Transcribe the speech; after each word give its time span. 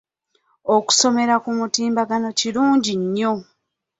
Okusomera 0.75 1.35
ku 1.43 1.49
mutimbagano 1.57 2.27
kirungi 2.39 2.93
nnyo. 3.01 3.33